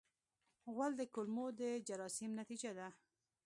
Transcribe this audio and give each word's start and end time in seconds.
غول 0.73 0.91
د 0.97 1.01
کولمو 1.13 1.45
د 1.59 1.61
جراثیم 1.87 2.31
نتیجه 2.39 2.71
ده. 2.79 2.87